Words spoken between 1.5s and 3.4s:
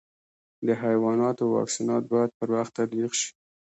واکسینات باید پر وخت تطبیق شي.